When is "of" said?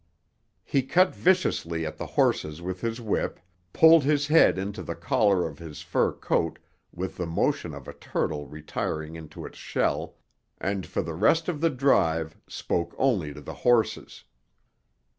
5.47-5.59, 7.75-7.87, 11.47-11.61